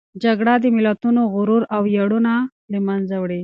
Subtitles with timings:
[0.23, 2.33] جګړه د ملتونو غرور او ویاړونه
[2.71, 3.39] له منځه وړي.